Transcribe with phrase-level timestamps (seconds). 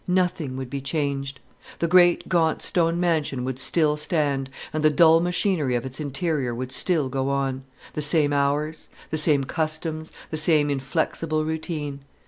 [0.07, 1.39] Nothing would be changed.
[1.77, 6.55] The great gaunt stone mansion would still stand, and the dull machinery of its interior
[6.55, 11.99] would still go on: the same hours; the same customs; the same inflexible routine.